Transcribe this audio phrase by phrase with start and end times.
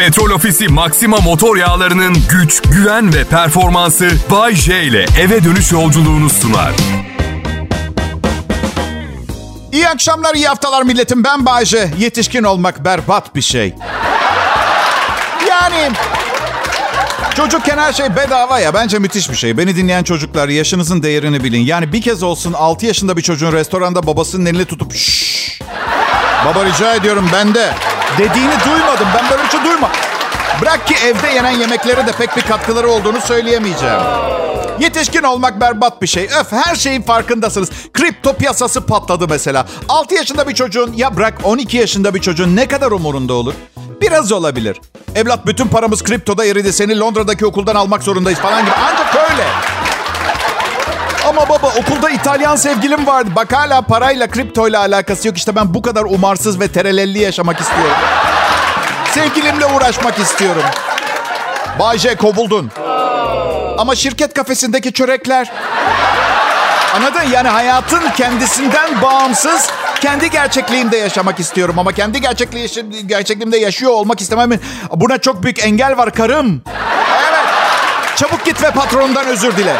[0.00, 6.30] Petrol Ofisi Maxima motor yağlarının güç, güven ve performansı Bay J ile eve dönüş yolculuğunu
[6.30, 6.72] sunar.
[9.72, 11.24] İyi akşamlar, iyi haftalar milletim.
[11.24, 11.90] Ben Bayce.
[11.98, 13.74] Yetişkin olmak berbat bir şey.
[15.48, 15.92] Yani
[17.34, 18.74] çocukken her şey bedava ya.
[18.74, 19.58] Bence müthiş bir şey.
[19.58, 21.60] Beni dinleyen çocuklar yaşınızın değerini bilin.
[21.60, 25.60] Yani bir kez olsun 6 yaşında bir çocuğun restoranda babasının elini tutup şşş.
[26.46, 27.74] Baba rica ediyorum ben de.
[28.18, 29.06] Dediğini duymadım.
[29.16, 29.90] Ben böyle bir şey duyma.
[30.62, 34.00] Bırak ki evde yenen yemeklere de pek bir katkıları olduğunu söyleyemeyeceğim.
[34.80, 36.24] Yetişkin olmak berbat bir şey.
[36.24, 37.70] Öf her şeyin farkındasınız.
[37.92, 39.66] Kripto piyasası patladı mesela.
[39.88, 43.54] 6 yaşında bir çocuğun ya bırak 12 yaşında bir çocuğun ne kadar umurunda olur?
[44.00, 44.80] Biraz olabilir.
[45.14, 46.72] Evlat bütün paramız kriptoda eridi.
[46.72, 48.74] Seni Londra'daki okuldan almak zorundayız falan gibi.
[48.84, 49.44] Ancak öyle.
[51.30, 53.30] Ama baba okulda İtalyan sevgilim vardı.
[53.36, 55.36] Bak hala parayla kriptoyla alakası yok.
[55.36, 57.96] İşte ben bu kadar umarsız ve terelelli yaşamak istiyorum.
[59.14, 60.62] Sevgilimle uğraşmak istiyorum.
[61.78, 62.70] Bayce kovuldun.
[63.78, 65.52] Ama şirket kafesindeki çörekler.
[66.96, 67.30] Anladın?
[67.32, 71.78] Yani hayatın kendisinden bağımsız kendi gerçekliğimde yaşamak istiyorum.
[71.78, 72.68] Ama kendi gerçekliği,
[73.06, 74.50] gerçekliğimde yaşıyor olmak istemem.
[74.94, 76.62] Buna çok büyük engel var karım.
[77.30, 77.46] Evet.
[78.16, 79.76] Çabuk git ve patronundan özür dile.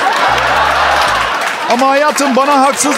[1.73, 2.95] Ama hayatım bana haksız...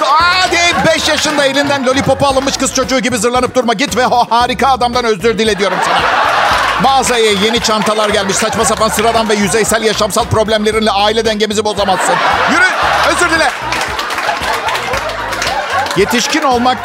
[0.53, 3.73] Değil 5 yaşında elinden lollipopu alınmış kız çocuğu gibi zırlanıp durma.
[3.73, 6.01] Git ve o harika adamdan özür dile diyorum sana.
[6.83, 8.37] Mağazaya yeni çantalar gelmiş.
[8.37, 12.15] Saçma sapan sıradan ve yüzeysel yaşamsal problemlerinle aile dengemizi bozamazsın.
[12.53, 12.65] Yürü
[13.12, 13.50] özür dile.
[15.97, 16.78] Yetişkin olmak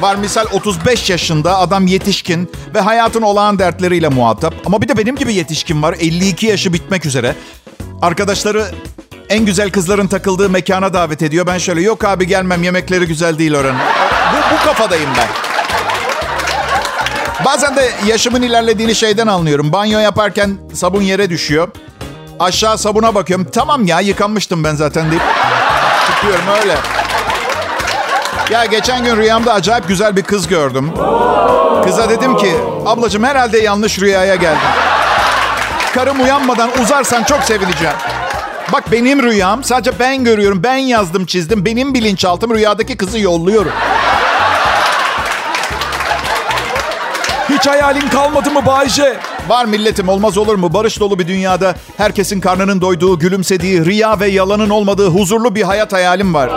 [0.00, 4.54] var misal 35 yaşında adam yetişkin ve hayatın olağan dertleriyle muhatap.
[4.66, 7.34] Ama bir de benim gibi yetişkin var 52 yaşı bitmek üzere.
[8.02, 8.66] Arkadaşları
[9.28, 11.46] en güzel kızların takıldığı mekana davet ediyor.
[11.46, 13.80] Ben şöyle yok abi gelmem yemekleri güzel değil oranın.
[14.32, 15.28] Bu, bu kafadayım ben.
[17.44, 19.72] Bazen de yaşımın ilerlediğini şeyden anlıyorum.
[19.72, 21.68] Banyo yaparken sabun yere düşüyor.
[22.40, 23.46] Aşağı sabuna bakıyorum.
[23.52, 25.22] Tamam ya yıkanmıştım ben zaten deyip
[26.06, 26.74] çıkıyorum öyle.
[28.50, 30.92] Ya geçen gün rüyamda acayip güzel bir kız gördüm.
[31.84, 32.54] Kıza dedim ki
[32.86, 34.68] ablacığım herhalde yanlış rüyaya geldim.
[35.94, 37.96] Karım uyanmadan uzarsan çok sevineceğim.
[38.72, 40.62] Bak benim rüyam sadece ben görüyorum.
[40.62, 41.64] Ben yazdım çizdim.
[41.64, 43.72] Benim bilinçaltım rüyadaki kızı yolluyorum.
[47.48, 49.16] Hiç hayalin kalmadı mı Bayce?
[49.48, 50.74] Var milletim olmaz olur mu?
[50.74, 55.92] Barış dolu bir dünyada herkesin karnının doyduğu, gülümsediği, riya ve yalanın olmadığı huzurlu bir hayat
[55.92, 56.50] hayalim var.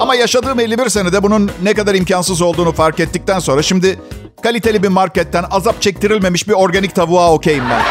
[0.00, 3.98] Ama yaşadığım 51 senede bunun ne kadar imkansız olduğunu fark ettikten sonra şimdi
[4.42, 7.82] kaliteli bir marketten azap çektirilmemiş bir organik tavuğa okeyim ben.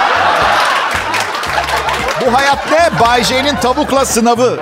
[2.28, 3.00] Bu hayat ne?
[3.00, 4.60] Bay J'nin tavukla sınavı.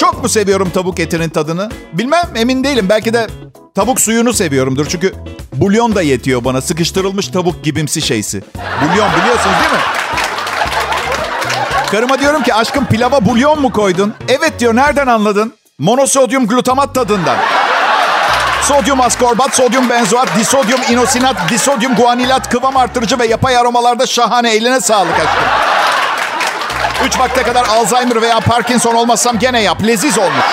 [0.00, 1.70] Çok mu seviyorum tavuk etinin tadını?
[1.92, 2.86] Bilmem emin değilim.
[2.88, 3.26] Belki de
[3.74, 4.86] tavuk suyunu seviyorumdur.
[4.86, 5.14] Çünkü
[5.52, 6.60] bulyon da yetiyor bana.
[6.60, 8.42] Sıkıştırılmış tavuk gibimsi şeysi.
[8.56, 9.78] Bulyon biliyorsunuz değil mi?
[11.90, 14.14] Karıma diyorum ki aşkım pilava bulyon mu koydun?
[14.28, 15.54] Evet diyor nereden anladın?
[15.78, 17.36] Monosodyum glutamat tadından.
[18.62, 24.50] Sodyum askorbat, sodyum benzoat, disodyum inosinat, disodyum guanilat, kıvam artırıcı ve yapay aromalarda şahane.
[24.50, 25.61] Eline sağlık aşkım.
[27.06, 29.82] Üç vakte kadar Alzheimer veya Parkinson olmazsam gene yap.
[29.86, 30.44] Leziz olmuş.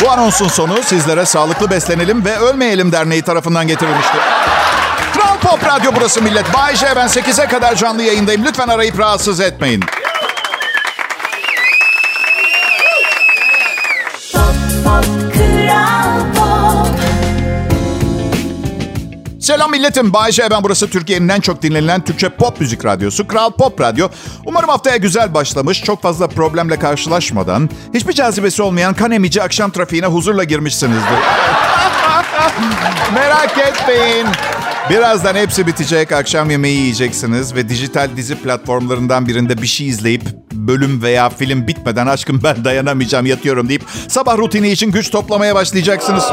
[0.00, 4.20] Bu anonsun sonu sizlere Sağlıklı Beslenelim ve Ölmeyelim Derneği tarafından getirilmiştir.
[5.14, 6.54] Kral Pop Radyo burası millet.
[6.54, 8.44] Bay J ben 8'e kadar canlı yayındayım.
[8.44, 9.84] Lütfen arayıp rahatsız etmeyin.
[19.46, 20.12] Selam milletim.
[20.12, 23.28] Bayece ben burası Türkiye'nin en çok dinlenilen Türkçe pop müzik radyosu.
[23.28, 24.08] Kral Pop Radyo.
[24.46, 25.84] Umarım haftaya güzel başlamış.
[25.84, 31.02] Çok fazla problemle karşılaşmadan, hiçbir cazibesi olmayan kan emici akşam trafiğine huzurla girmişsinizdir.
[33.14, 34.26] Merak etmeyin.
[34.90, 36.12] Birazdan hepsi bitecek.
[36.12, 42.06] Akşam yemeği yiyeceksiniz ve dijital dizi platformlarından birinde bir şey izleyip bölüm veya film bitmeden
[42.06, 46.24] aşkım ben dayanamayacağım yatıyorum deyip sabah rutini için güç toplamaya başlayacaksınız.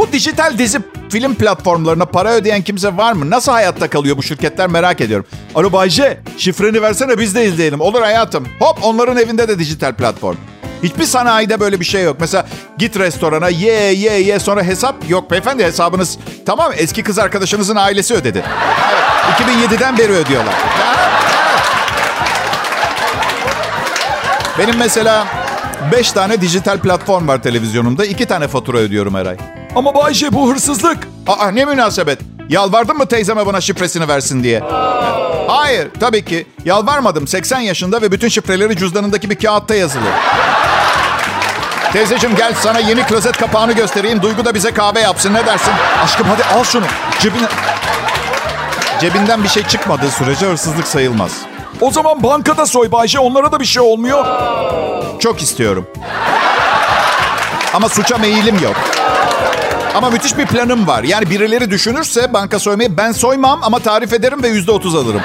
[0.00, 0.78] Bu dijital dizi
[1.10, 3.30] film platformlarına para ödeyen kimse var mı?
[3.30, 5.26] Nasıl hayatta kalıyor bu şirketler merak ediyorum.
[5.54, 7.80] Alo Bayce, şifreni versene biz de izleyelim.
[7.80, 8.46] Olur hayatım.
[8.58, 10.36] Hop onların evinde de dijital platform.
[10.82, 12.16] Hiçbir sanayide böyle bir şey yok.
[12.20, 12.46] Mesela
[12.78, 18.14] git restorana ye ye ye sonra hesap yok beyefendi hesabınız tamam eski kız arkadaşınızın ailesi
[18.14, 18.44] ödedi.
[18.92, 20.54] Evet, 2007'den beri ödüyorlar.
[24.58, 25.26] Benim mesela
[25.92, 28.04] 5 tane dijital platform var televizyonumda.
[28.04, 29.59] 2 tane fatura ödüyorum her ay.
[29.76, 30.98] Ama Bayşe bu hırsızlık.
[31.26, 32.18] Aa ne münasebet.
[32.48, 34.62] Yalvardın mı teyzeme bana şifresini versin diye?
[35.48, 36.46] Hayır tabii ki.
[36.64, 37.26] Yalvarmadım.
[37.26, 40.02] 80 yaşında ve bütün şifreleri cüzdanındaki bir kağıtta yazılı.
[41.92, 44.22] Teyzeciğim gel sana yeni klozet kapağını göstereyim.
[44.22, 45.34] Duygu da bize kahve yapsın.
[45.34, 45.72] Ne dersin?
[46.04, 46.84] Aşkım hadi al şunu.
[47.20, 47.46] Cebine...
[49.00, 51.32] Cebinden bir şey çıkmadığı sürece hırsızlık sayılmaz.
[51.80, 54.26] O zaman bankada soy Bayce onlara da bir şey olmuyor.
[55.20, 55.86] Çok istiyorum.
[57.74, 58.76] Ama suça meyilim yok.
[59.94, 61.02] Ama müthiş bir planım var.
[61.02, 65.20] Yani birileri düşünürse banka soymayı ben soymam ama tarif ederim ve yüzde otuz alırım.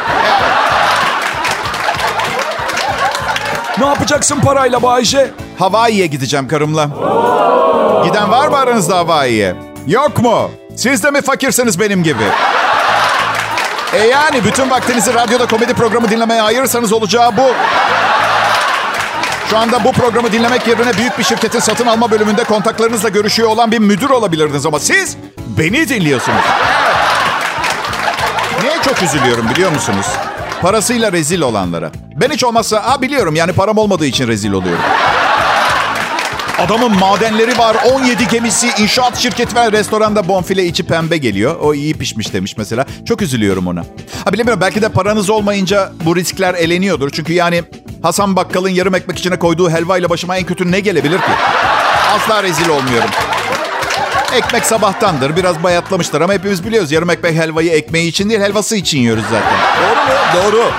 [3.80, 5.32] Ne yapacaksın parayla Bayce?
[5.60, 6.84] Hawaii'ye gideceğim karımla.
[8.06, 9.56] Giden var mı aranızda Hawaii'ye?
[9.88, 10.52] Yok mu?
[10.76, 12.24] Siz de mi fakirsiniz benim gibi?
[13.94, 17.54] E yani bütün vaktinizi radyoda komedi programı dinlemeye ayırırsanız olacağı bu.
[19.50, 23.72] Şu anda bu programı dinlemek yerine büyük bir şirketin satın alma bölümünde kontaklarınızla görüşüyor olan
[23.72, 25.18] bir müdür olabilirdiniz ama siz
[25.58, 26.42] beni dinliyorsunuz.
[28.62, 30.06] Niye çok üzülüyorum biliyor musunuz?
[30.62, 31.92] Parasıyla rezil olanlara.
[32.16, 34.84] Ben hiç olmazsa, ha biliyorum yani param olmadığı için rezil oluyorum.
[36.60, 41.56] Adamın madenleri var, 17 gemisi, inşaat şirketi ve restoranda bonfile içi pembe geliyor.
[41.62, 42.86] O iyi pişmiş demiş mesela.
[43.06, 43.84] Çok üzülüyorum ona.
[44.26, 47.10] Ha bilemiyorum belki de paranız olmayınca bu riskler eleniyordur.
[47.10, 47.64] Çünkü yani
[48.06, 51.32] Hasan Bakkal'ın yarım ekmek içine koyduğu helvayla başıma en kötü ne gelebilir ki?
[52.16, 53.10] Asla rezil olmuyorum.
[54.34, 55.36] Ekmek sabahtandır.
[55.36, 56.92] Biraz bayatlamıştır ama hepimiz biliyoruz.
[56.92, 59.58] Yarım ekmek helvayı ekmeği için değil helvası için yiyoruz zaten.
[59.82, 60.14] Doğru mu?
[60.36, 60.72] Doğru.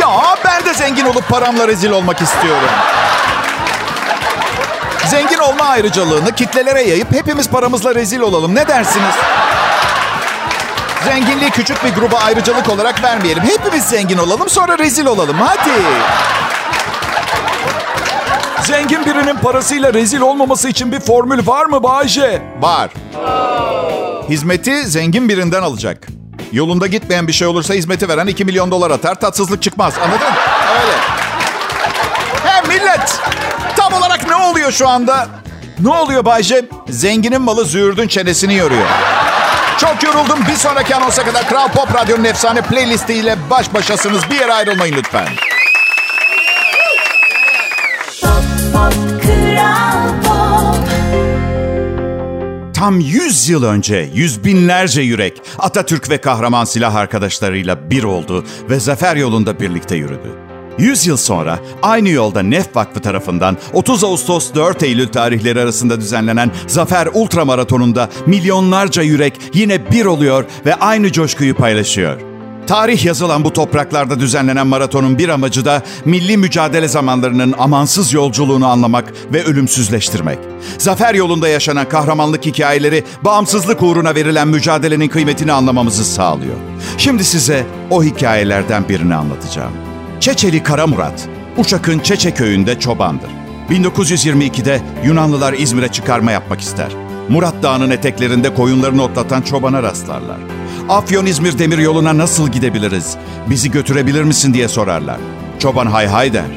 [0.00, 2.68] Ya ben de zengin olup paramla rezil olmak istiyorum.
[5.06, 8.54] Zengin olma ayrıcalığını kitlelere yayıp hepimiz paramızla rezil olalım.
[8.54, 9.14] Ne dersiniz?
[11.04, 13.42] Zenginliği küçük bir gruba ayrıcalık olarak vermeyelim.
[13.42, 15.36] Hepimiz zengin olalım sonra rezil olalım.
[15.38, 15.70] Hadi.
[18.62, 22.42] Zengin birinin parasıyla rezil olmaması için bir formül var mı Bayce?
[22.60, 22.90] Var.
[24.28, 26.06] Hizmeti zengin birinden alacak.
[26.52, 29.14] Yolunda gitmeyen bir şey olursa hizmeti veren 2 milyon dolar atar.
[29.14, 29.94] Tatsızlık çıkmaz.
[30.04, 30.34] Anladın?
[30.80, 30.96] Öyle.
[32.44, 33.20] He millet.
[33.76, 35.28] Tam olarak ne oluyor şu anda?
[35.80, 36.64] Ne oluyor Bayce?
[36.88, 38.86] Zenginin malı züğürdün çenesini yoruyor.
[39.78, 40.38] Çok yoruldum.
[40.48, 44.30] Bir sonraki anonsa kadar Kral Pop Radyo'nun efsane playlistiyle baş başasınız.
[44.30, 45.28] Bir yere ayrılmayın lütfen.
[52.74, 58.80] Tam 100 yıl önce yüz binlerce yürek Atatürk ve kahraman silah arkadaşlarıyla bir oldu ve
[58.80, 60.43] zafer yolunda birlikte yürüdü.
[60.78, 66.50] 100 yıl sonra aynı yolda Nef Vakfı tarafından 30 Ağustos 4 Eylül tarihleri arasında düzenlenen
[66.66, 72.34] Zafer Ultramaratonunda milyonlarca yürek yine bir oluyor ve aynı coşkuyu paylaşıyor.
[72.66, 79.12] Tarih yazılan bu topraklarda düzenlenen maratonun bir amacı da milli mücadele zamanlarının amansız yolculuğunu anlamak
[79.32, 80.38] ve ölümsüzleştirmek.
[80.78, 86.56] Zafer yolunda yaşanan kahramanlık hikayeleri bağımsızlık uğruna verilen mücadelenin kıymetini anlamamızı sağlıyor.
[86.98, 89.93] Şimdi size o hikayelerden birini anlatacağım.
[90.24, 91.28] Çeçeli Karamurat,
[91.58, 93.30] Uşak'ın Çeçe köyünde çobandır.
[93.70, 96.88] 1922'de Yunanlılar İzmir'e çıkarma yapmak ister.
[97.28, 100.36] Murat Dağı'nın eteklerinde koyunlarını otlatan çobana rastlarlar.
[100.88, 103.16] Afyon-İzmir demir yoluna nasıl gidebiliriz?
[103.50, 105.16] Bizi götürebilir misin diye sorarlar.
[105.58, 106.50] Çoban hay hay der.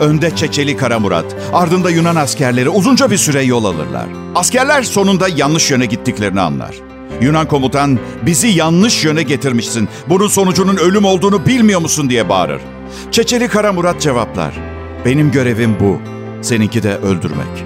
[0.00, 4.06] Önde Çeçeli Karamurat, ardında Yunan askerleri uzunca bir süre yol alırlar.
[4.34, 6.74] Askerler sonunda yanlış yöne gittiklerini anlar.
[7.20, 12.60] Yunan komutan, bizi yanlış yöne getirmişsin, bunun sonucunun ölüm olduğunu bilmiyor musun diye bağırır.
[13.10, 14.54] Çeçeli Karamurat cevaplar.
[15.04, 16.00] Benim görevim bu,
[16.42, 17.64] seninki de öldürmek.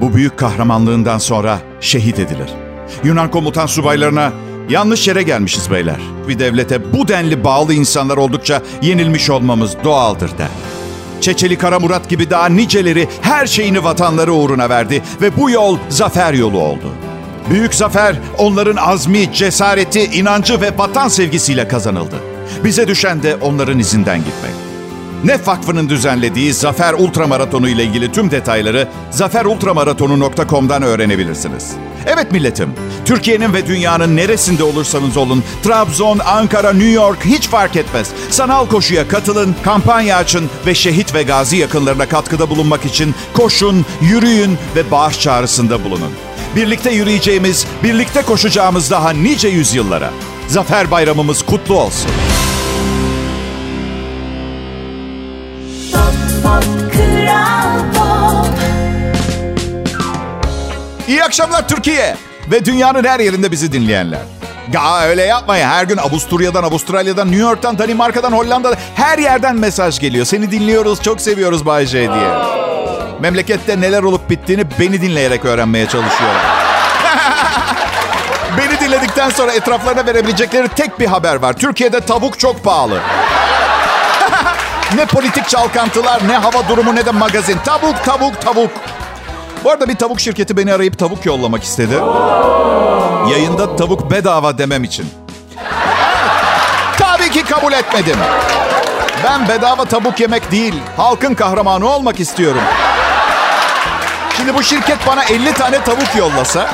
[0.00, 2.50] Bu büyük kahramanlığından sonra şehit edilir.
[3.04, 4.32] Yunan komutan subaylarına
[4.68, 6.00] yanlış yere gelmişiz beyler.
[6.28, 10.48] Bir devlete bu denli bağlı insanlar oldukça yenilmiş olmamız doğaldır der.
[11.20, 16.58] Çeçeli Karamurat gibi daha niceleri her şeyini vatanları uğruna verdi ve bu yol zafer yolu
[16.58, 16.92] oldu.
[17.50, 22.33] Büyük zafer onların azmi, cesareti, inancı ve vatan sevgisiyle kazanıldı.
[22.64, 24.52] Bize düşen de onların izinden gitmek.
[25.24, 31.72] Nef Vakfı'nın düzenlediği Zafer Ultramaratonu ile ilgili tüm detayları zaferultramaratonu.com'dan öğrenebilirsiniz.
[32.06, 32.70] Evet milletim,
[33.04, 38.10] Türkiye'nin ve dünyanın neresinde olursanız olun, Trabzon, Ankara, New York hiç fark etmez.
[38.30, 44.58] Sanal koşuya katılın, kampanya açın ve şehit ve gazi yakınlarına katkıda bulunmak için koşun, yürüyün
[44.76, 46.12] ve bağış çağrısında bulunun.
[46.56, 50.10] Birlikte yürüyeceğimiz, birlikte koşacağımız daha nice yüzyıllara.
[50.48, 52.10] Zafer Bayramımız kutlu olsun.
[61.24, 62.16] İyi akşamlar Türkiye
[62.50, 64.18] ve dünyanın her yerinde bizi dinleyenler.
[64.72, 65.68] Ya öyle yapmayın.
[65.68, 70.26] Her gün Avusturya'dan, Avustralya'dan, New York'tan, Danimarka'dan, Hollanda'dan her yerden mesaj geliyor.
[70.26, 72.28] Seni dinliyoruz, çok seviyoruz Bay J diye.
[73.20, 76.44] Memlekette neler olup bittiğini beni dinleyerek öğrenmeye çalışıyorlar.
[78.58, 81.52] beni dinledikten sonra etraflarına verebilecekleri tek bir haber var.
[81.52, 82.98] Türkiye'de tavuk çok pahalı.
[84.96, 87.58] ne politik çalkantılar, ne hava durumu, ne de magazin.
[87.64, 88.70] Tavuk, tavuk, tavuk.
[89.64, 91.94] Bu arada bir tavuk şirketi beni arayıp tavuk yollamak istedi.
[93.30, 95.06] Yayında tavuk bedava demem için.
[97.34, 98.16] ki kabul etmedim.
[99.24, 102.60] Ben bedava tavuk yemek değil, halkın kahramanı olmak istiyorum.
[104.36, 106.70] Şimdi bu şirket bana 50 tane tavuk yollasa,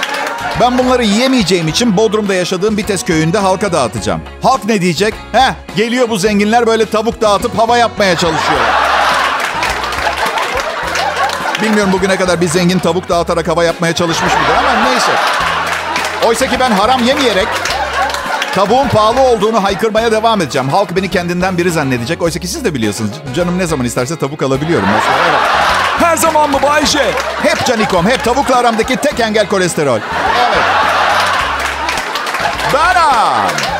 [0.60, 4.20] ben bunları yiyemeyeceğim için Bodrum'da yaşadığım Bites köyünde halka dağıtacağım.
[4.42, 5.14] Halk ne diyecek?
[5.32, 8.89] Heh, geliyor bu zenginler böyle tavuk dağıtıp hava yapmaya çalışıyorlar.
[11.62, 15.12] Bilmiyorum bugüne kadar bir zengin tavuk dağıtarak hava yapmaya çalışmış mıdır ama neyse.
[16.26, 17.48] Oysa ki ben haram yemeyerek
[18.54, 20.68] tavuğun pahalı olduğunu haykırmaya devam edeceğim.
[20.68, 22.22] Halk beni kendinden biri zannedecek.
[22.22, 23.10] Oysa ki siz de biliyorsunuz.
[23.36, 24.88] Canım ne zaman isterse tavuk alabiliyorum.
[24.94, 25.40] Mesela.
[26.00, 27.12] Her zaman mı Bayşe?
[27.42, 29.98] Hep canikom, hep tavukla aramdaki tek engel kolesterol.
[30.38, 30.64] Evet.
[32.74, 33.79] Beram.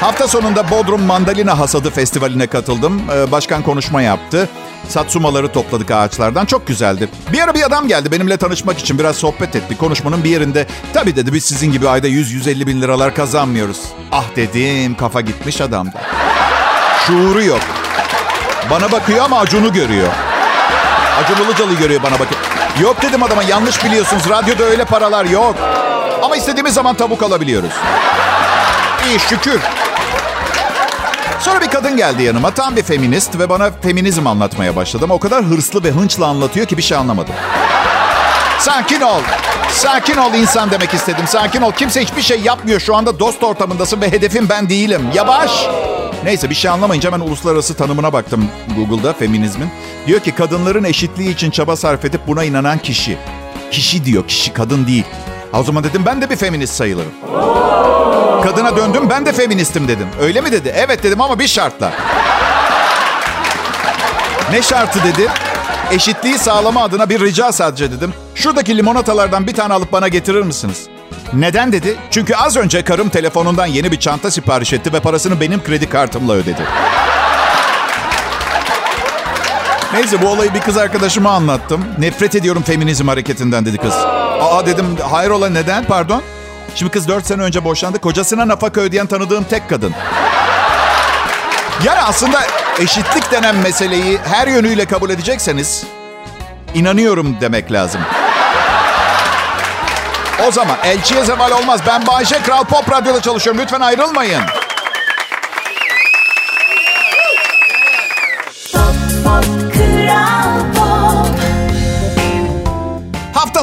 [0.00, 3.02] Hafta sonunda Bodrum Mandalina Hasadı Festivali'ne katıldım.
[3.12, 4.48] Ee, başkan konuşma yaptı.
[4.88, 6.46] Satsumaları topladık ağaçlardan.
[6.46, 7.08] Çok güzeldi.
[7.32, 8.98] Bir ara bir adam geldi benimle tanışmak için.
[8.98, 9.76] Biraz sohbet etti.
[9.78, 10.66] Konuşmanın bir yerinde.
[10.92, 13.80] Tabii dedi biz sizin gibi ayda 100-150 bin liralar kazanmıyoruz.
[14.12, 16.02] Ah dedim kafa gitmiş adamda.
[17.06, 17.60] Şuuru yok.
[18.70, 20.08] Bana bakıyor ama Acun'u görüyor.
[21.24, 22.40] Acun Ilıcalı görüyor bana bakıyor.
[22.80, 24.22] Yok dedim adama yanlış biliyorsunuz.
[24.28, 25.54] Radyoda öyle paralar yok.
[26.22, 27.72] Ama istediğimiz zaman tavuk alabiliyoruz.
[29.08, 29.60] İyi şükür.
[31.40, 32.50] Sonra bir kadın geldi yanıma.
[32.50, 35.10] Tam bir feminist ve bana feminizm anlatmaya başladım.
[35.10, 37.34] O kadar hırslı ve hınçla anlatıyor ki bir şey anlamadım.
[38.60, 39.20] Sakin ol.
[39.70, 41.24] Sakin ol insan demek istedim.
[41.26, 41.72] Sakin ol.
[41.72, 42.80] Kimse hiçbir şey yapmıyor.
[42.80, 45.02] Şu anda dost ortamındasın ve hedefim ben değilim.
[45.14, 45.66] Yavaş.
[46.24, 49.68] Neyse bir şey anlamayınca ben uluslararası tanımına baktım Google'da feminizmin.
[50.06, 53.18] Diyor ki kadınların eşitliği için çaba sarf edip buna inanan kişi.
[53.70, 55.04] Kişi diyor, kişi kadın değil.
[55.52, 57.12] O zaman dedim ben de bir feminist sayılırım.
[58.48, 60.08] Kadına döndüm ben de feministim dedim.
[60.20, 60.72] Öyle mi dedi?
[60.76, 61.92] Evet dedim ama bir şartla.
[64.52, 65.28] Ne şartı dedi?
[65.90, 68.14] Eşitliği sağlama adına bir rica sadece dedim.
[68.34, 70.86] Şuradaki limonatalardan bir tane alıp bana getirir misiniz?
[71.32, 71.96] Neden dedi?
[72.10, 76.32] Çünkü az önce karım telefonundan yeni bir çanta sipariş etti ve parasını benim kredi kartımla
[76.32, 76.62] ödedi.
[79.92, 81.84] Neyse bu olayı bir kız arkadaşıma anlattım.
[81.98, 83.94] Nefret ediyorum feminizm hareketinden dedi kız.
[84.40, 86.22] Aa dedim hayrola neden pardon?
[86.78, 87.98] Şimdi kız 4 sene önce boşandı.
[87.98, 89.94] Kocasına nafaka ödeyen tanıdığım tek kadın.
[91.84, 92.38] Yani aslında
[92.78, 95.84] eşitlik denen meseleyi her yönüyle kabul edecekseniz
[96.74, 98.00] inanıyorum demek lazım.
[100.48, 101.80] O zaman elçiye zeval olmaz.
[101.86, 103.62] Ben Bayşe Kral Pop Radyo'da çalışıyorum.
[103.62, 104.42] Lütfen ayrılmayın.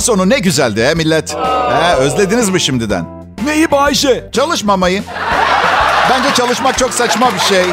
[0.05, 1.35] Sonu ne güzeldi he millet.
[1.69, 3.05] He, özlediniz mi şimdiden?
[3.45, 4.29] Neyi Bayşe?
[4.31, 5.03] Çalışmamayı.
[6.09, 7.65] Bence çalışmak çok saçma bir şey.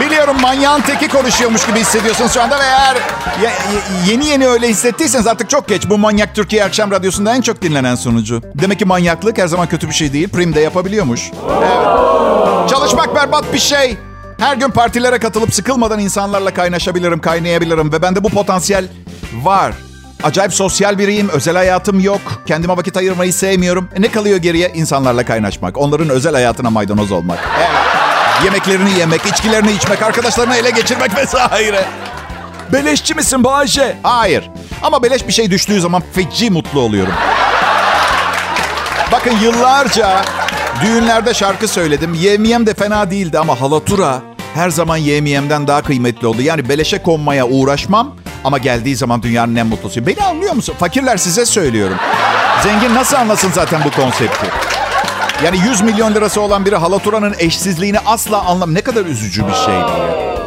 [0.00, 2.94] Biliyorum manyağın teki konuşuyormuş gibi hissediyorsunuz şu anda ve eğer
[3.42, 5.88] ye- ye- yeni yeni öyle hissettiyseniz artık çok geç.
[5.90, 8.42] Bu Manyak Türkiye Akşam Radyosu'nda en çok dinlenen sunucu.
[8.54, 10.28] Demek ki manyaklık her zaman kötü bir şey değil.
[10.28, 11.30] Prim de yapabiliyormuş.
[11.58, 12.70] Evet.
[12.70, 13.96] Çalışmak berbat bir şey.
[14.40, 18.84] Her gün partilere katılıp sıkılmadan insanlarla kaynaşabilirim, kaynayabilirim ve bende bu potansiyel
[19.42, 19.72] var.
[20.24, 22.20] Acayip sosyal biriyim, özel hayatım yok.
[22.46, 23.88] Kendime vakit ayırmayı sevmiyorum.
[23.96, 24.68] E ne kalıyor geriye?
[24.74, 25.78] İnsanlarla kaynaşmak.
[25.78, 27.38] Onların özel hayatına maydanoz olmak.
[28.44, 31.84] Yemeklerini yemek, içkilerini içmek, arkadaşlarını ele geçirmek vesaire.
[32.72, 33.96] Beleşçi misin Bayşe?
[34.02, 34.50] Hayır.
[34.82, 37.12] Ama beleş bir şey düştüğü zaman feci mutlu oluyorum.
[39.12, 40.24] Bakın yıllarca
[40.84, 42.14] düğünlerde şarkı söyledim.
[42.14, 44.22] Yemiyem de fena değildi ama halatura
[44.54, 46.42] her zaman yemiyemden daha kıymetli oldu.
[46.42, 50.06] Yani beleşe konmaya uğraşmam ama geldiği zaman dünyanın en mutlusu.
[50.06, 50.74] Beni anlıyor musun?
[50.78, 51.96] Fakirler size söylüyorum.
[52.62, 54.46] Zengin nasıl anlasın zaten bu konsepti?
[55.44, 58.74] Yani 100 milyon lirası olan biri halaturanın eşsizliğini asla anlam.
[58.74, 59.74] Ne kadar üzücü bir şey.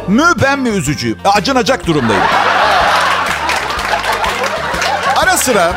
[0.08, 1.16] Mü ben mi üzücü?
[1.24, 2.22] Acınacak durumdayım.
[5.16, 5.72] Ara sıra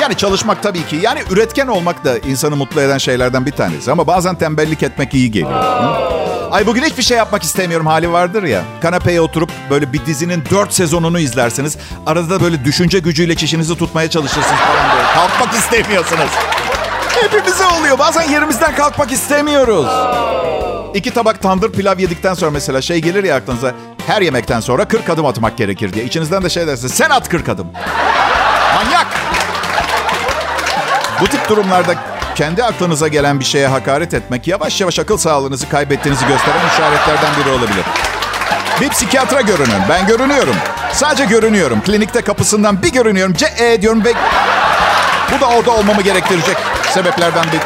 [0.00, 0.98] yani çalışmak tabii ki.
[1.02, 3.92] Yani üretken olmak da insanı mutlu eden şeylerden bir tanesi.
[3.92, 6.19] Ama bazen tembellik etmek iyi geliyor.
[6.50, 8.62] Ay bugün hiçbir şey yapmak istemiyorum hali vardır ya.
[8.82, 11.76] Kanepeye oturup böyle bir dizinin dört sezonunu izlersiniz.
[12.06, 15.08] Arada da böyle düşünce gücüyle çişinizi tutmaya çalışırsınız falan böyle.
[15.14, 16.30] Kalkmak istemiyorsunuz.
[17.22, 17.98] Hepimize oluyor.
[17.98, 19.86] Bazen yerimizden kalkmak istemiyoruz.
[20.94, 23.74] İki tabak tandır pilav yedikten sonra mesela şey gelir ya aklınıza.
[24.06, 26.04] Her yemekten sonra 40 adım atmak gerekir diye.
[26.04, 27.66] İçinizden de şey derse sen at 40 adım.
[28.74, 29.06] Manyak.
[31.20, 31.94] Bu tip durumlarda
[32.34, 37.50] kendi aklınıza gelen bir şeye hakaret etmek yavaş yavaş akıl sağlığınızı kaybettiğinizi gösteren işaretlerden biri
[37.50, 37.84] olabilir.
[38.80, 39.80] Bir psikiyatra görünün.
[39.88, 40.56] Ben görünüyorum.
[40.92, 41.80] Sadece görünüyorum.
[41.80, 43.34] Klinikte kapısından bir görünüyorum.
[43.34, 44.12] Ce e diyorum ve
[45.36, 46.56] bu da orada olmamı gerektirecek
[46.94, 47.60] sebeplerden bir.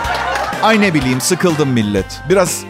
[0.62, 2.21] Ay ne bileyim sıkıldım millet.
[2.28, 2.61] Biraz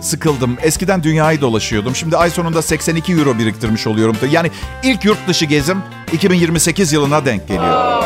[0.00, 0.58] sıkıldım.
[0.62, 1.96] Eskiden dünyayı dolaşıyordum.
[1.96, 4.16] Şimdi ay sonunda 82 euro biriktirmiş oluyorum.
[4.30, 4.50] Yani
[4.82, 8.02] ilk yurt dışı gezim 2028 yılına denk geliyor.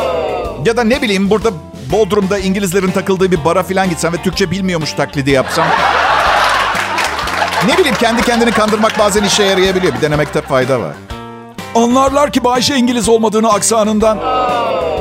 [0.65, 1.49] Ya da ne bileyim burada
[1.91, 5.67] Bodrum'da İngilizlerin takıldığı bir bara falan gitsem ve Türkçe bilmiyormuş taklidi yapsam.
[7.67, 9.93] Ne bileyim kendi kendini kandırmak bazen işe yarayabiliyor.
[9.93, 10.93] Bir denemekte fayda var.
[11.75, 14.19] Anlarlar ki Bayşe İngiliz olmadığını aksanından.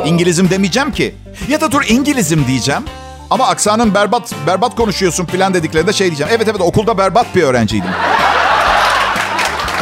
[0.07, 1.15] İngilizim demeyeceğim ki.
[1.49, 2.83] Ya da dur İngilizim diyeceğim.
[3.31, 6.33] Ama aksanın berbat berbat konuşuyorsun falan dediklerinde şey diyeceğim.
[6.37, 7.91] Evet evet okulda berbat bir öğrenciydim.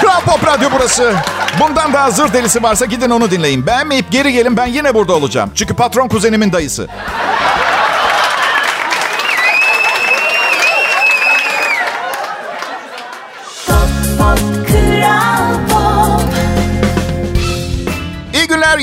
[0.00, 1.14] Kral Pop Radyo burası.
[1.60, 3.66] Bundan daha zır delisi varsa gidin onu dinleyin.
[3.66, 5.50] Beğenmeyip geri gelin ben yine burada olacağım.
[5.54, 6.88] Çünkü patron kuzenimin dayısı.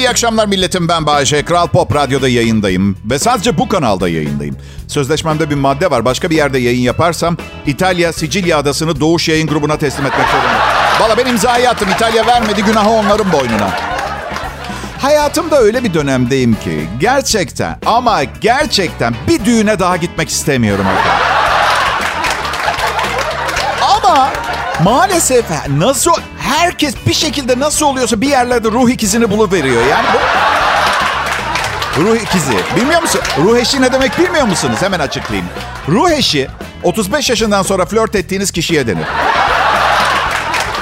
[0.07, 0.87] İyi akşamlar milletim.
[0.87, 1.45] Ben Bayece.
[1.45, 2.97] Kral Pop Radyo'da yayındayım.
[3.05, 4.57] Ve sadece bu kanalda yayındayım.
[4.87, 6.05] Sözleşmemde bir madde var.
[6.05, 10.59] Başka bir yerde yayın yaparsam İtalya, Sicilya adasını Doğuş Yayın Grubu'na teslim etmek zorunda.
[10.99, 11.89] Valla ben imzayı attım.
[11.95, 12.63] İtalya vermedi.
[12.63, 13.69] Günahı onların boynuna.
[15.01, 20.85] Hayatımda öyle bir dönemdeyim ki gerçekten ama gerçekten bir düğüne daha gitmek istemiyorum.
[23.81, 24.29] Ama
[24.83, 25.45] maalesef
[25.77, 26.13] nasıl
[26.47, 29.85] herkes bir şekilde nasıl oluyorsa bir yerlerde ruh ikizini buluveriyor.
[29.85, 30.17] Yani bu
[32.01, 32.57] Ruh ikizi.
[32.75, 33.21] Bilmiyor musun?
[33.43, 34.77] Ruh eşi ne demek bilmiyor musunuz?
[34.79, 35.49] Hemen açıklayayım.
[35.89, 36.47] Ruh eşi
[36.83, 39.05] 35 yaşından sonra flört ettiğiniz kişiye denir.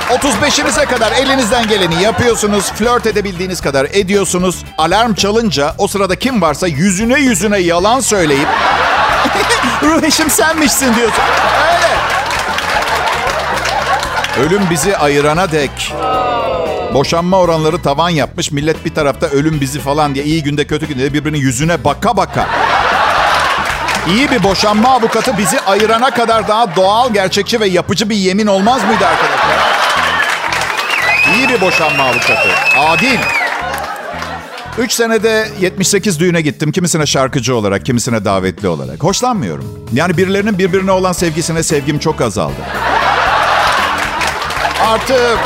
[0.10, 2.72] 35'inize kadar elinizden geleni yapıyorsunuz.
[2.72, 4.64] Flört edebildiğiniz kadar ediyorsunuz.
[4.78, 8.48] Alarm çalınca o sırada kim varsa yüzüne yüzüne yalan söyleyip
[9.84, 11.24] ruh eşim senmişsin diyorsun.
[14.40, 15.94] Ölüm bizi ayırana dek.
[16.94, 18.52] Boşanma oranları tavan yapmış.
[18.52, 22.48] Millet bir tarafta ölüm bizi falan diye iyi günde kötü günde birbirinin yüzüne baka baka.
[24.10, 28.84] İyi bir boşanma avukatı bizi ayırana kadar daha doğal, gerçekçi ve yapıcı bir yemin olmaz
[28.84, 29.76] mıydı arkadaşlar?
[31.36, 32.50] İyi bir boşanma avukatı.
[32.78, 33.20] Adil.
[34.78, 36.72] Üç senede 78 düğüne gittim.
[36.72, 39.04] Kimisine şarkıcı olarak, kimisine davetli olarak.
[39.04, 39.88] Hoşlanmıyorum.
[39.94, 42.62] Yani birilerinin birbirine olan sevgisine sevgim çok azaldı.
[44.86, 45.38] Artı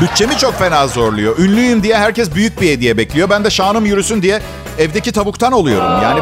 [0.00, 1.38] bütçemi çok fena zorluyor.
[1.38, 3.30] Ünlüyüm diye herkes büyük bir hediye bekliyor.
[3.30, 4.42] Ben de şanım yürüsün diye
[4.78, 6.02] evdeki tavuktan oluyorum.
[6.02, 6.20] Yani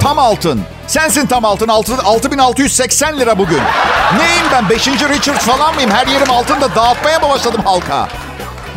[0.00, 0.60] tam altın.
[0.86, 1.68] Sensin tam altın.
[1.68, 3.60] Altı, 6680 lira bugün.
[4.18, 4.68] Neyim ben?
[4.70, 5.90] Beşinci Richard falan mıyım?
[5.90, 8.08] Her yerim altında dağıtmaya mı başladım halka?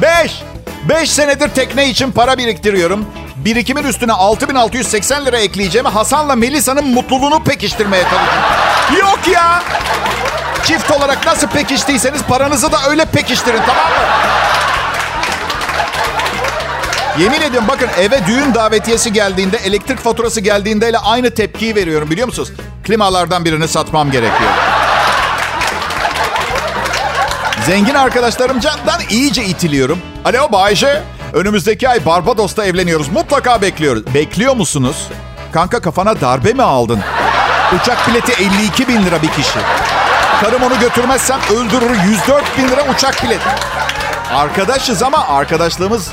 [0.02, 0.44] Beş.
[0.90, 3.06] Beş senedir tekne için para biriktiriyorum.
[3.36, 9.00] Birikimin üstüne 6680 lira ekleyeceğimi Hasan'la Melisa'nın mutluluğunu pekiştirmeye çalışıyorum.
[9.00, 9.64] Yok ya.
[10.68, 14.06] Çift olarak nasıl pekiştiyseniz paranızı da öyle pekiştirin tamam mı?
[17.20, 22.28] Yemin ediyorum bakın eve düğün davetiyesi geldiğinde, elektrik faturası geldiğinde ile aynı tepkiyi veriyorum biliyor
[22.28, 22.52] musunuz?
[22.84, 24.50] Klimalardan birini satmam gerekiyor.
[27.66, 30.00] Zengin arkadaşlarımdan iyice itiliyorum.
[30.26, 33.10] Alo Bayşe, önümüzdeki ay Barbados'ta evleniyoruz.
[33.10, 34.14] Mutlaka bekliyoruz.
[34.14, 35.08] Bekliyor musunuz?
[35.52, 37.00] Kanka kafana darbe mi aldın?
[37.82, 39.60] Uçak bileti 52 bin lira bir kişi.
[40.42, 43.50] Karım onu götürmezsem öldürür 104 bin lira uçak bileti.
[44.34, 46.12] Arkadaşız ama arkadaşlığımız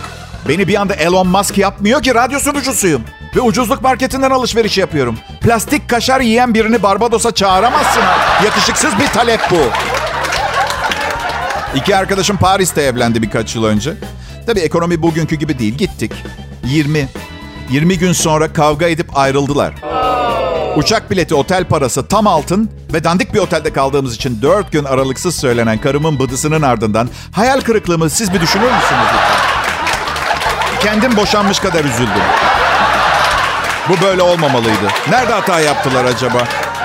[0.48, 3.02] beni bir anda Elon Musk yapmıyor ki radyo sunucusuyum.
[3.36, 5.18] Ve ucuzluk marketinden alışveriş yapıyorum.
[5.40, 8.02] Plastik kaşar yiyen birini Barbados'a çağıramazsın.
[8.44, 9.60] Yakışıksız bir talep bu.
[11.74, 13.94] İki arkadaşım Paris'te evlendi birkaç yıl önce.
[14.46, 15.74] Tabii ekonomi bugünkü gibi değil.
[15.74, 16.12] Gittik.
[16.64, 17.08] 20.
[17.70, 19.74] 20 gün sonra kavga edip ayrıldılar.
[20.76, 25.36] Uçak bileti, otel parası tam altın ve dandik bir otelde kaldığımız için 4 gün aralıksız
[25.36, 29.06] söylenen karımın bıdısının ardından hayal kırıklığımı siz bir düşünür müsünüz?
[30.82, 32.22] Kendim boşanmış kadar üzüldüm.
[33.88, 34.88] Bu böyle olmamalıydı.
[35.10, 36.38] Nerede hata yaptılar acaba?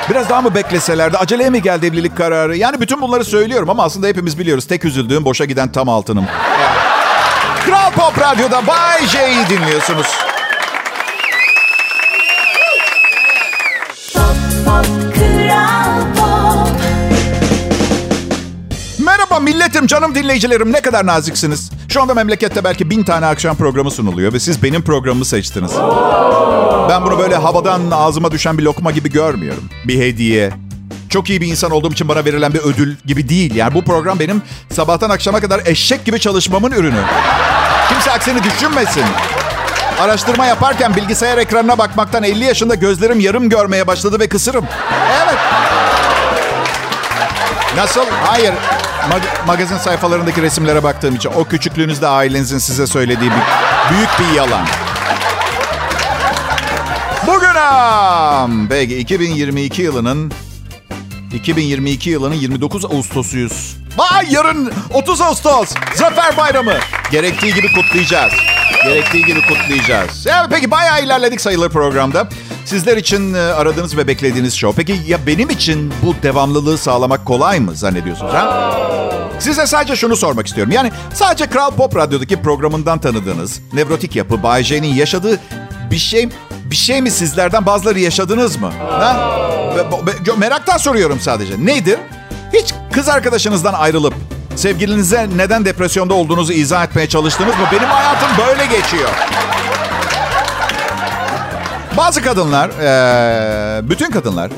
[0.09, 1.17] Biraz daha mı bekleselerdi?
[1.17, 2.57] Aceleye mi geldi evlilik kararı?
[2.57, 4.67] Yani bütün bunları söylüyorum ama aslında hepimiz biliyoruz.
[4.67, 6.25] Tek üzüldüğüm boşa giden tam altınım.
[7.65, 10.26] Kral Pop Radyo'da Bay J'yi dinliyorsunuz.
[19.37, 20.73] Merhaba milletim, canım dinleyicilerim.
[20.73, 21.71] Ne kadar naziksiniz.
[21.89, 25.71] Şu anda memlekette belki bin tane akşam programı sunuluyor ve siz benim programımı seçtiniz.
[26.89, 29.69] Ben bunu böyle havadan ağzıma düşen bir lokma gibi görmüyorum.
[29.85, 30.51] Bir hediye.
[31.09, 33.55] Çok iyi bir insan olduğum için bana verilen bir ödül gibi değil.
[33.55, 37.01] Yani bu program benim sabahtan akşama kadar eşek gibi çalışmamın ürünü.
[37.89, 39.03] Kimse aksini düşünmesin.
[39.99, 44.65] Araştırma yaparken bilgisayar ekranına bakmaktan 50 yaşında gözlerim yarım görmeye başladı ve kısırım.
[45.23, 45.37] Evet.
[47.77, 48.05] Nasıl?
[48.25, 48.53] Hayır.
[49.09, 54.65] Mag- magazin sayfalarındaki resimlere baktığım için o küçüklüğünüzde ailenizin size söylediği bir, büyük bir yalan.
[57.27, 58.67] Bugün am.
[58.69, 60.31] Peki 2022 yılının
[61.33, 63.77] 2022 yılının 29 Ağustos'uyuz.
[63.97, 65.73] Vay yarın 30 Ağustos.
[65.95, 66.73] Zafer Bayramı.
[67.11, 68.33] Gerektiği gibi kutlayacağız.
[68.83, 70.27] Gerektiği gibi kutlayacağız.
[70.27, 72.27] Evet, peki bayağı ilerledik sayılır programda.
[72.65, 74.83] Sizler için e, aradığınız ve beklediğiniz show.
[74.83, 78.73] Peki ya benim için bu devamlılığı sağlamak kolay mı zannediyorsunuz ha?
[79.39, 80.73] Size sadece şunu sormak istiyorum.
[80.73, 85.39] Yani sadece Kral Pop Radyo'daki programından tanıdığınız nevrotik yapı Bay J'nin yaşadığı
[85.91, 86.29] bir şey
[86.71, 88.71] bir şey mi sizlerden bazıları yaşadınız mı?
[88.89, 89.39] Ha?
[90.37, 91.65] Meraktan soruyorum sadece.
[91.65, 91.99] Nedir?
[92.53, 94.13] Hiç kız arkadaşınızdan ayrılıp
[94.57, 97.65] sevgilinize neden depresyonda olduğunuzu izah etmeye çalıştınız mı?
[97.71, 99.09] Benim hayatım böyle geçiyor.
[101.97, 102.71] Bazı kadınlar,
[103.89, 104.51] bütün kadınlar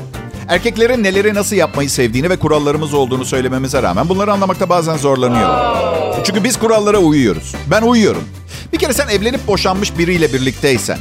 [0.48, 5.76] erkeklerin neleri nasıl yapmayı sevdiğini ve kurallarımız olduğunu söylememize rağmen bunları anlamakta bazen zorlanıyor.
[6.24, 7.54] Çünkü biz kurallara uyuyoruz.
[7.70, 8.24] Ben uyuyorum.
[8.72, 10.98] Bir kere sen evlenip boşanmış biriyle birlikteysen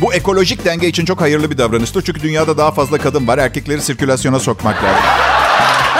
[0.00, 2.02] bu ekolojik denge için çok hayırlı bir davranıştır.
[2.02, 3.38] Çünkü dünyada daha fazla kadın var.
[3.38, 5.23] Erkekleri sirkülasyona sokmak lazım.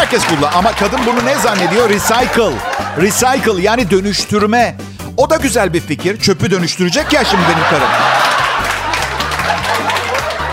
[0.04, 1.88] Herkes kullan ama kadın bunu ne zannediyor?
[1.88, 2.52] Recycle.
[3.00, 4.76] Recycle yani dönüştürme.
[5.16, 6.20] O da güzel bir fikir.
[6.20, 7.88] Çöpü dönüştürecek ya şimdi benim karım.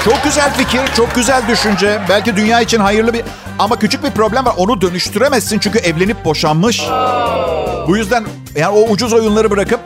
[0.06, 2.02] Çok güzel fikir, çok güzel düşünce.
[2.10, 3.24] Belki dünya için hayırlı bir...
[3.60, 4.54] Ama küçük bir problem var.
[4.58, 6.82] Onu dönüştüremezsin çünkü evlenip boşanmış.
[7.88, 9.80] Bu yüzden yani o ucuz oyunları bırakıp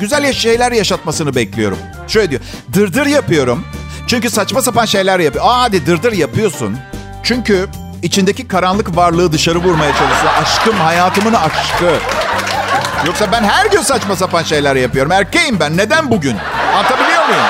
[0.00, 1.78] güzel şeyler yaşatmasını bekliyorum.
[2.08, 2.40] Şöyle diyor.
[2.74, 3.64] Dırdır yapıyorum.
[4.06, 5.44] Çünkü saçma sapan şeyler yapıyor.
[5.44, 6.76] Aa hadi dırdır yapıyorsun.
[7.22, 7.68] Çünkü
[8.02, 10.32] içindeki karanlık varlığı dışarı vurmaya çalışıyor.
[10.42, 11.94] Aşkım, hayatımın aşkı.
[13.06, 15.12] Yoksa ben her gün saçma sapan şeyler yapıyorum.
[15.12, 15.76] Erkeğim ben.
[15.76, 16.36] Neden bugün?
[16.74, 17.42] Anlatabiliyor muyum?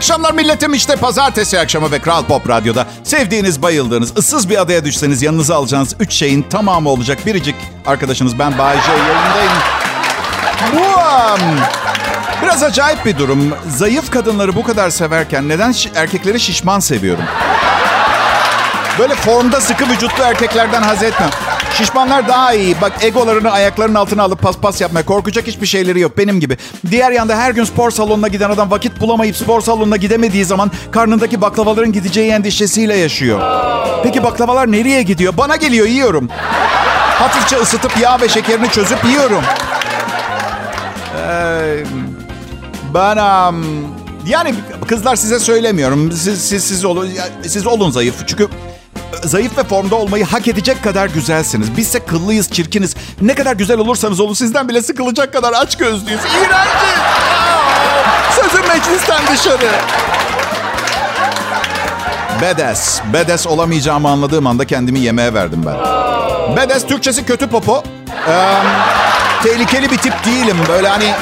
[0.00, 0.74] Akşamlar milletim.
[0.74, 5.96] İşte pazartesi akşamı ve Kral Pop Radyo'da sevdiğiniz, bayıldığınız, ıssız bir adaya düşseniz yanınıza alacağınız
[6.00, 7.26] üç şeyin tamamı olacak.
[7.26, 7.54] Biricik
[7.86, 9.52] arkadaşınız ben Bay J yayındayım.
[10.72, 11.40] Bu um,
[12.42, 13.54] biraz acayip bir durum.
[13.68, 17.24] Zayıf kadınları bu kadar severken neden şi- erkekleri şişman seviyorum?
[18.98, 21.30] Böyle formda sıkı vücutlu erkeklerden haz etmem.
[21.74, 22.80] Şişmanlar daha iyi.
[22.80, 26.18] Bak egolarını ayaklarının altına alıp paspas yapmaya korkacak hiçbir şeyleri yok.
[26.18, 26.56] Benim gibi.
[26.90, 31.40] Diğer yanda her gün spor salonuna giden adam vakit bulamayıp spor salonuna gidemediği zaman karnındaki
[31.40, 33.40] baklavaların gideceği endişesiyle yaşıyor.
[34.02, 35.36] Peki baklavalar nereye gidiyor?
[35.36, 36.28] Bana geliyor yiyorum.
[37.18, 39.42] Hafifçe ısıtıp yağ ve şekerini çözüp yiyorum.
[42.94, 43.64] Ben am,
[44.26, 44.54] yani
[44.88, 46.12] kızlar size söylemiyorum.
[46.12, 47.08] Siz siz siz olun
[47.48, 48.14] siz olun zayıf.
[48.26, 48.48] Çünkü
[49.24, 51.76] zayıf ve formda olmayı hak edecek kadar güzelsiniz.
[51.76, 52.94] Bizse kıllıyız, çirkiniz.
[53.20, 56.20] Ne kadar güzel olursanız olun sizden bile sıkılacak kadar aç gözlüyüz.
[56.20, 57.00] İğrenciz.
[58.30, 59.70] Sözüm meclisten dışarı.
[62.42, 63.00] Bedes.
[63.12, 65.76] Bedes olamayacağımı anladığım anda kendimi yemeğe verdim ben.
[66.56, 67.82] Bedes Türkçesi kötü popo.
[68.28, 68.54] Ee,
[69.42, 70.56] tehlikeli bir tip değilim.
[70.68, 71.14] Böyle hani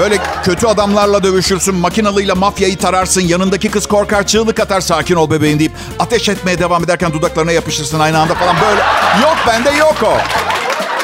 [0.00, 5.58] Böyle kötü adamlarla dövüşürsün, makinalıyla mafyayı tararsın, yanındaki kız korkar, çığlık atar, sakin ol bebeğim
[5.58, 8.80] deyip ateş etmeye devam ederken dudaklarına yapışırsın aynı anda falan böyle.
[9.22, 10.16] Yok bende yok o.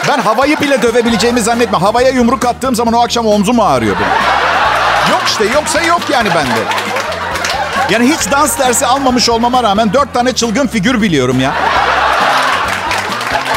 [0.09, 1.79] Ben havayı bile dövebileceğimi zannetme.
[1.79, 4.13] Havaya yumruk attığım zaman o akşam omzum ağrıyor benim.
[5.11, 6.61] Yok işte yoksa yok yani bende.
[7.91, 11.55] Yani hiç dans dersi almamış olmama rağmen dört tane çılgın figür biliyorum ya.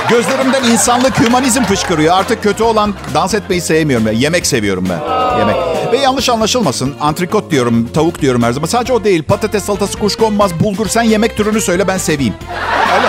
[0.09, 2.17] Gözlerimden insanlık, hümanizm fışkırıyor.
[2.17, 4.05] Artık kötü olan dans etmeyi sevmiyorum.
[4.05, 4.11] Ben.
[4.11, 4.99] Yemek seviyorum ben.
[5.39, 5.55] Yemek.
[5.91, 6.95] Ve yanlış anlaşılmasın.
[7.01, 8.67] Antrikot diyorum, tavuk diyorum her zaman.
[8.67, 9.23] Sadece o değil.
[9.23, 10.87] Patates salatası, kuşkonmaz, bulgur.
[10.87, 12.33] Sen yemek türünü söyle ben seveyim.
[12.95, 13.07] Öyle.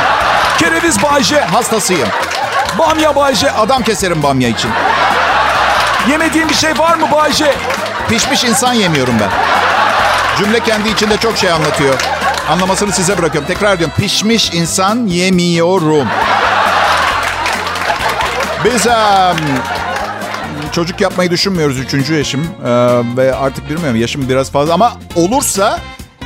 [0.59, 2.09] Kereviz Bayce, Hastasıyım.
[2.79, 3.53] bamya Bayce.
[3.53, 4.71] Adam keserim bamya için.
[6.11, 7.55] Yemediğin bir şey var mı Bayce?
[8.09, 9.31] Pişmiş insan yemiyorum ben.
[10.39, 11.95] Cümle kendi içinde çok şey anlatıyor.
[12.51, 13.49] Anlamasını size bırakıyorum.
[13.49, 13.95] Tekrar diyorum.
[13.99, 16.09] Pişmiş insan yemiyorum.
[18.67, 19.37] Biz em,
[20.73, 21.79] çocuk yapmayı düşünmüyoruz.
[21.79, 22.47] Üçüncü yaşım.
[22.67, 22.69] Ee,
[23.17, 24.75] ve artık bilmiyorum yaşım biraz fazla.
[24.75, 25.79] Ama olursa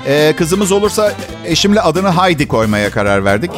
[0.06, 1.12] e, kızımız olursa
[1.44, 3.50] eşimle adını Heidi koymaya karar verdik.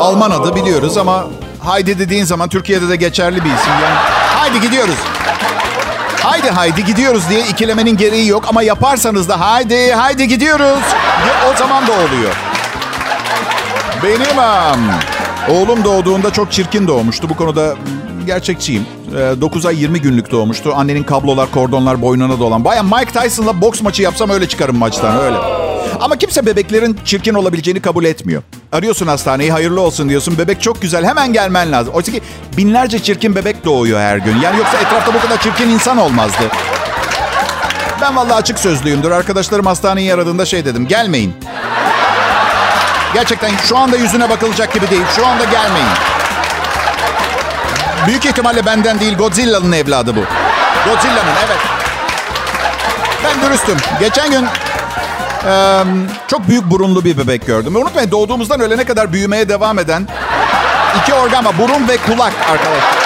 [0.00, 1.24] Alman adı biliyoruz ama
[1.64, 3.72] Heidi dediğin zaman Türkiye'de de geçerli bir isim.
[3.82, 3.94] Yani
[4.34, 4.96] Haydi gidiyoruz.
[6.22, 8.44] Haydi haydi gidiyoruz diye ikilemenin gereği yok.
[8.48, 10.82] Ama yaparsanız da haydi haydi gidiyoruz
[11.52, 12.34] o zaman da oluyor.
[14.02, 14.78] Benim am,
[15.50, 17.28] oğlum doğduğunda çok çirkin doğmuştu.
[17.28, 17.74] Bu konuda
[18.26, 18.86] gerçekçiyim.
[19.40, 20.72] 9 ay 20 günlük doğmuştu.
[20.76, 22.64] Annenin kablolar, kordonlar boynuna dolan.
[22.64, 25.36] Baya Mike Tyson'la boks maçı yapsam öyle çıkarım maçtan öyle.
[26.00, 28.42] Ama kimse bebeklerin çirkin olabileceğini kabul etmiyor.
[28.72, 30.38] Arıyorsun hastaneyi hayırlı olsun diyorsun.
[30.38, 31.94] Bebek çok güzel hemen gelmen lazım.
[31.94, 32.20] Oysa ki
[32.56, 34.36] binlerce çirkin bebek doğuyor her gün.
[34.40, 36.44] Yani yoksa etrafta bu kadar çirkin insan olmazdı.
[38.00, 39.10] Ben vallahi açık sözlüyümdür.
[39.10, 40.86] Arkadaşlarım hastaneyi aradığında şey dedim.
[40.88, 41.32] Gelmeyin.
[43.14, 45.02] Gerçekten şu anda yüzüne bakılacak gibi değil.
[45.16, 45.88] Şu anda gelmeyin.
[48.06, 50.20] Büyük ihtimalle benden değil Godzilla'nın evladı bu.
[50.90, 51.58] Godzilla'nın evet.
[53.24, 53.76] Ben dürüstüm.
[54.00, 54.46] Geçen gün
[55.46, 55.82] e,
[56.28, 57.76] çok büyük burunlu bir bebek gördüm.
[57.76, 60.08] Unutmayın doğduğumuzdan ölene kadar büyümeye devam eden
[61.02, 61.58] İki organ var.
[61.58, 63.05] Burun ve kulak arkadaşlar.